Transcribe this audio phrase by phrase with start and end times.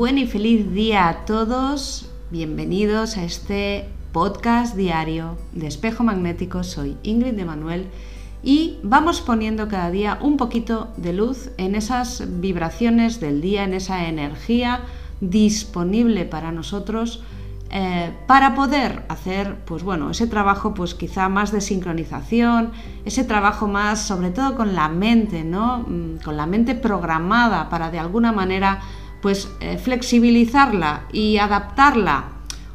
[0.00, 2.08] Buen y feliz día a todos.
[2.30, 6.64] Bienvenidos a este podcast diario de espejo magnético.
[6.64, 7.86] Soy Ingrid de Manuel
[8.42, 13.74] y vamos poniendo cada día un poquito de luz en esas vibraciones del día, en
[13.74, 14.84] esa energía
[15.20, 17.22] disponible para nosotros
[17.72, 22.72] eh, para poder hacer, pues bueno, ese trabajo, pues quizá más de sincronización,
[23.04, 25.84] ese trabajo más, sobre todo con la mente, ¿no?
[25.86, 28.80] Mm, con la mente programada para de alguna manera,
[29.22, 32.24] pues eh, flexibilizarla y adaptarla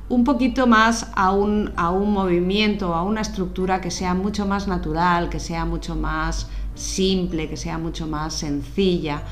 [0.07, 4.67] un poquito más a un, a un movimiento, a una estructura que sea mucho más
[4.67, 9.23] natural, que sea mucho más simple, que sea mucho más sencilla,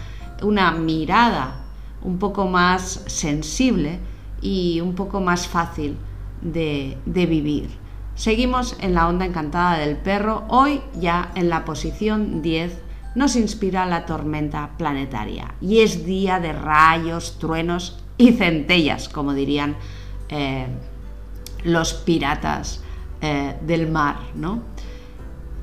[0.42, 1.64] una mirada
[2.02, 4.00] un poco más sensible
[4.42, 5.98] y un poco más fácil
[6.42, 7.70] de, vivir.
[8.16, 12.78] Seguimos en la onda encantada del perro, hoy ya en la posición 10
[13.16, 19.76] nos inspira la tormenta planetaria y es día de rayos, truenos y centellas, como dirían
[20.30, 20.68] eh,
[21.64, 22.82] los piratas
[23.22, 24.62] eh, del mar, ¿no?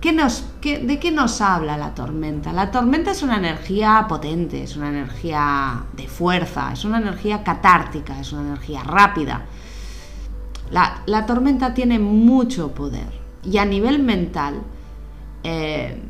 [0.01, 2.55] ¿De qué nos habla la tormenta?
[2.55, 8.19] La tormenta es una energía potente, es una energía de fuerza, es una energía catártica,
[8.19, 9.43] es una energía rápida.
[10.71, 13.09] La, tormenta tiene mucho poder
[13.45, 14.63] y a nivel mental
[15.43, 16.01] eh,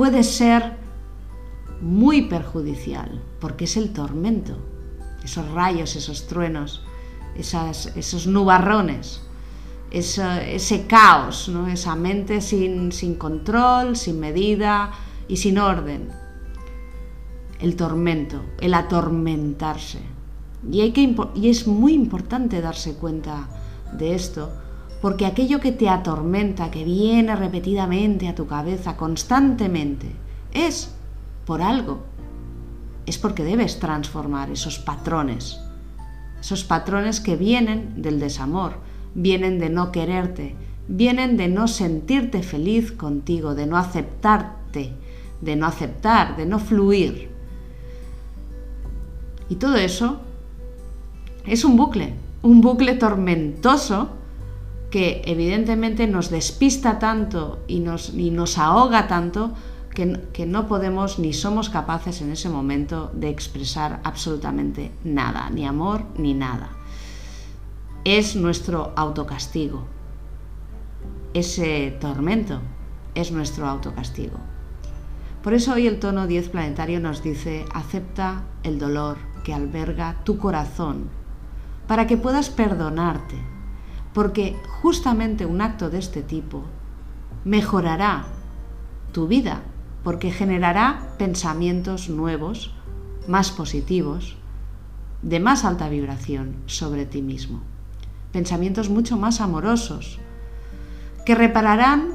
[0.00, 0.76] puede ser
[1.82, 4.56] muy perjudicial porque es el tormento,
[5.22, 6.82] esos rayos, esos truenos,
[7.36, 9.20] esos nubarrones
[9.90, 11.68] ese, caos, ¿no?
[11.68, 14.90] esa mente sin, control, sin medida
[15.28, 16.08] y sin orden.
[17.58, 19.98] El tormento, el atormentarse.
[20.72, 23.50] Y, hay que, y es muy importante darse cuenta
[23.92, 24.50] de esto,
[25.00, 30.08] porque aquello que te atormenta, que viene repetidamente a tu cabeza constantemente,
[30.52, 30.94] es
[31.46, 32.04] por algo.
[33.06, 35.58] Es porque debes transformar esos patrones,
[36.40, 38.74] esos patrones que vienen del desamor,
[39.14, 40.54] vienen de no quererte,
[40.86, 44.92] vienen de no sentirte feliz contigo, de no aceptarte,
[45.40, 47.30] de no aceptar, de no fluir.
[49.48, 50.20] Y todo eso
[51.46, 54.19] es un bucle, un bucle tormentoso
[54.90, 59.52] que evidentemente nos despista tanto y nos, nos ahoga tanto
[59.94, 65.64] que, que, no podemos ni somos capaces en ese momento de expresar absolutamente nada, ni
[65.64, 66.70] amor ni nada
[68.04, 69.84] es nuestro autocastigo.
[71.34, 72.60] Ese tormento
[73.14, 74.38] es nuestro autocastigo.
[75.42, 80.38] Por eso hoy el tono 10 planetario nos dice, acepta el dolor que alberga tu
[80.38, 81.08] corazón
[81.86, 83.36] para que puedas perdonarte,
[84.12, 86.64] porque justamente un acto de este tipo
[87.44, 88.26] mejorará
[89.12, 89.62] tu vida,
[90.04, 92.74] porque generará pensamientos nuevos,
[93.28, 94.36] más positivos,
[95.22, 97.60] de más alta vibración sobre ti mismo
[98.32, 100.18] pensamientos mucho más amorosos,
[101.26, 102.14] que repararán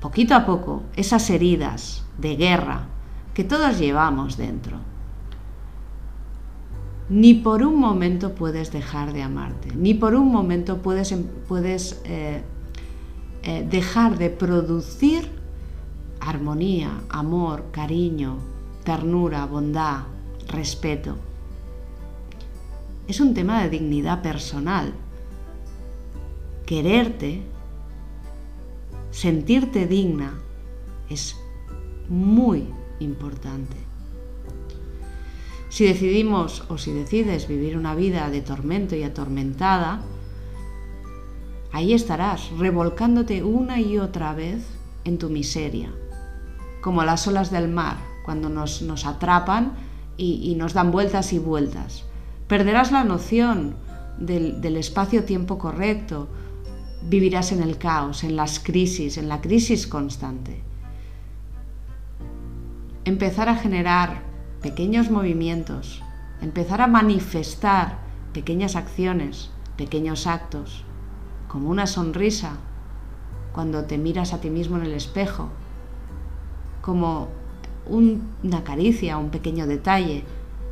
[0.00, 2.86] poquito a poco esas heridas de guerra
[3.32, 4.78] que todos llevamos dentro.
[7.08, 12.00] Ni por un momento puedes dejar de amarte, ni por un momento puedes, em, puedes
[12.04, 12.42] eh,
[13.42, 15.28] eh, dejar de producir
[16.20, 18.38] armonía, amor, cariño,
[18.84, 20.04] ternura, bondad,
[20.48, 21.16] respeto.
[23.06, 24.94] Es un tema de dignidad personal
[26.64, 27.42] quererte,
[29.10, 30.34] sentirte digna,
[31.08, 31.36] es
[32.08, 32.66] muy
[33.00, 33.76] importante.
[35.74, 40.02] Si decidimos o si decides vivir una vida de tormento y atormentada,
[41.72, 44.64] ahí estarás revolcándote una y otra vez
[45.02, 45.90] en tu miseria,
[46.80, 49.72] como las olas del mar cuando nos, atrapan
[50.16, 52.04] y, nos dan vueltas y vueltas.
[52.46, 53.74] Perderás la noción
[54.16, 56.28] del, del espacio-tiempo correcto,
[57.02, 60.62] vivirás en el caos, en las crisis, en la crisis constante.
[63.04, 64.23] Empezar a generar
[64.64, 66.00] pequeños movimientos,
[66.40, 67.98] empezar a manifestar
[68.32, 70.84] pequeñas acciones, pequeños actos,
[71.48, 72.52] como una sonrisa
[73.52, 75.50] cuando te miras a ti mismo en el espejo,
[76.80, 77.28] como
[77.86, 80.24] una caricia, un pequeño detalle,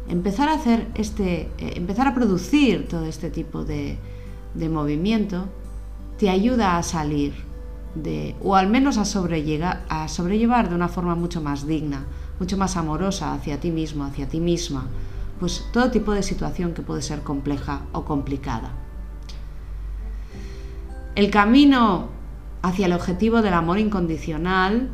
[0.09, 3.99] empezar a hacer este, eh, empezar a producir todo este tipo de,
[4.55, 5.51] de movimiento
[6.17, 7.35] te ayuda a salir
[7.95, 12.07] de, o al menos a, a sobrellevar de una forma mucho más digna,
[12.39, 14.87] mucho más amorosa hacia ti mismo, hacia ti misma,
[15.41, 18.73] pues todo tipo de situación que puede ser compleja o complicada.
[21.15, 22.09] El camino
[22.63, 24.89] hacia el objetivo del amor incondicional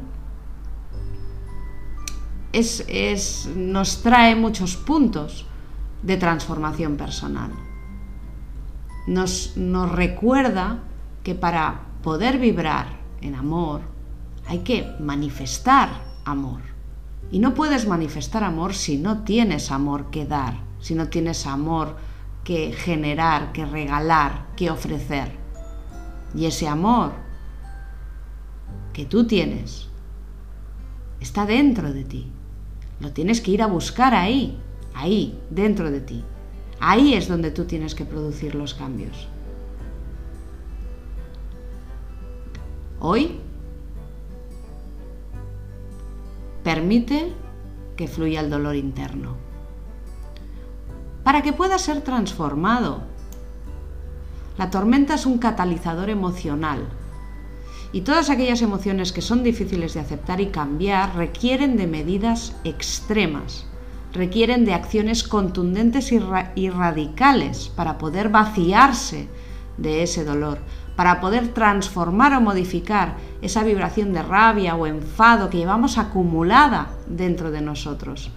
[2.52, 5.44] es, nos trae muchos puntos,
[6.02, 7.50] de transformación personal.
[9.08, 10.79] Nos, nos recuerda
[11.25, 12.87] que para poder vibrar
[13.20, 13.81] en amor
[14.46, 15.90] hay que manifestar
[16.25, 16.61] amor.
[17.30, 21.96] Y no puedes manifestar amor si no tienes amor que dar, si no tienes amor
[22.42, 25.30] que generar, que regalar, que ofrecer.
[26.34, 27.12] Y ese amor
[28.92, 29.88] que tú tienes
[31.20, 32.32] está dentro de ti.
[33.00, 34.58] Lo tienes que ir a buscar ahí,
[34.94, 36.25] ahí, dentro de ti.
[36.80, 39.28] Ahí es donde tú tienes que producir los cambios.
[43.00, 43.40] Hoy
[46.78, 47.32] permite
[47.96, 49.34] que fluya el dolor interno
[51.25, 53.02] para que pueda ser transformado.
[54.56, 56.86] La tormenta es un catalizador emocional
[57.90, 63.66] y todas aquellas emociones que son difíciles de aceptar y cambiar requieren de medidas extremas,
[64.12, 69.26] requieren de acciones contundentes y, radicales para poder vaciarse
[69.78, 70.58] de ese dolor,
[70.96, 77.50] para poder transformar o modificar esa vibración de rabia o enfado que llevamos acumulada dentro
[77.50, 78.30] de nosotros.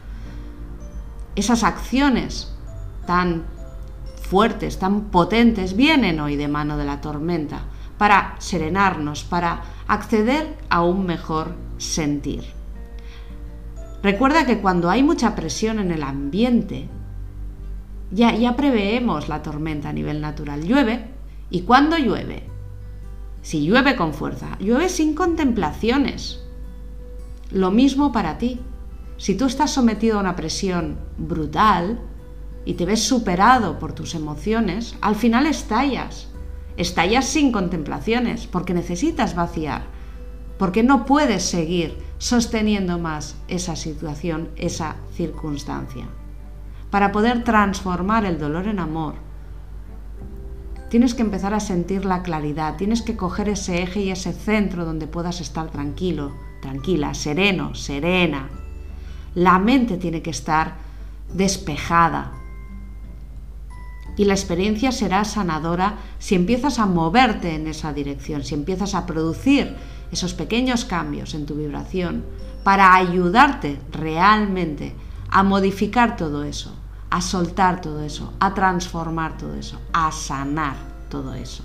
[1.36, 2.56] Esas acciones
[3.06, 3.44] tan
[4.22, 7.64] fuertes, tan potentes, vienen hoy de mano de la tormenta
[7.98, 12.44] para serenarnos, para acceder a un mejor sentir.
[14.04, 16.90] Recuerda que cuando hay mucha presión en el ambiente,
[18.12, 20.64] ya, ya preveemos la tormenta a nivel natural.
[20.64, 21.21] Llueve
[21.52, 22.50] y cuando llueve,
[23.44, 26.42] si llueve con fuerza, llueve sin contemplaciones.
[27.52, 28.60] Lo mismo para ti.
[29.18, 32.00] Si tú estás sometido a una presión brutal
[32.66, 36.32] y te ves superado por tus emociones, al final estallas
[36.78, 39.84] Estallas sin contemplaciones porque necesitas vaciar,
[40.58, 46.08] porque no puedes seguir sosteniendo más esa situación, esa circunstancia.
[46.90, 49.16] Para poder transformar el dolor en amor,
[50.92, 54.84] tienes que empezar a sentir la claridad, tienes que coger ese eje y ese centro
[54.84, 58.50] donde puedas estar tranquilo, tranquila, sereno, serena.
[59.34, 60.76] La mente tiene que estar
[61.34, 62.34] despejada,
[64.18, 69.06] y la experiencia será sanadora si empiezas a moverte en esa dirección, si empiezas a
[69.06, 69.78] producir
[70.12, 72.26] esos pequeños cambios en tu vibración
[72.66, 74.94] para ayudarte realmente
[75.30, 76.76] a modificar todo eso,
[77.12, 80.76] a soltar todo eso, a transformar todo eso, a sanar
[81.10, 81.64] todo eso.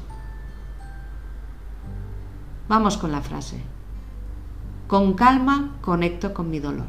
[2.69, 3.63] Vamos con la frase.
[4.89, 6.89] Con calma conecto con mi dolor.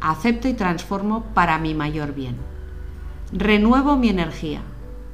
[0.00, 2.36] Acepto y transformo para mi mayor bien.
[3.32, 4.62] Renuevo mi energía,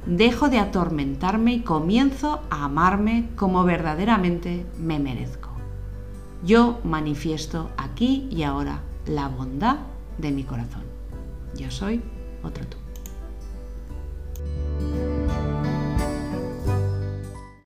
[0.05, 5.49] dejo de atormentarme y comienzo a amarme como verdaderamente me merezco.
[6.43, 9.77] Yo manifiesto aquí y ahora la bondad
[10.19, 10.83] de mi corazón.
[11.55, 12.03] Yo soy
[12.43, 12.82] otro tú.